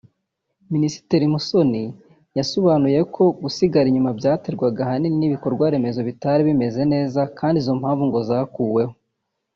Minisitiri 0.73 1.25
Musoni 1.33 1.83
yasobanuye 2.37 2.99
ko 3.15 3.23
gusigara 3.41 3.85
inyuma 3.89 4.11
byaterwaga 4.19 4.79
ahanini 4.85 5.15
n’ibikorwaremezo 5.19 5.99
bitari 6.09 6.41
bimeze 6.49 6.81
neza 6.93 7.19
kandi 7.39 7.55
izo 7.61 7.73
mpamvu 7.79 8.03
ngo 8.07 8.19
zakuweho 8.29 8.93